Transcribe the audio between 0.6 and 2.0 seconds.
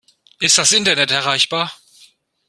Internet erreichbar?